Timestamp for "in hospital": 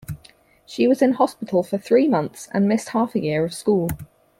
1.03-1.61